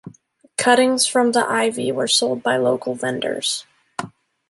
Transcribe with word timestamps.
Cuttings 0.57 1.05
from 1.05 1.31
the 1.31 1.47
ivy 1.47 1.91
were 1.91 2.07
sold 2.07 2.41
by 2.41 2.57
local 2.57 2.95
vendors. 2.95 3.67